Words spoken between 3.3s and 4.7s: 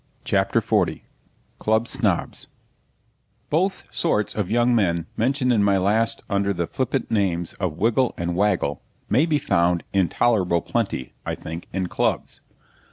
Both sorts of